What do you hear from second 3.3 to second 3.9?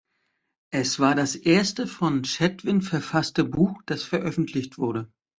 Buch,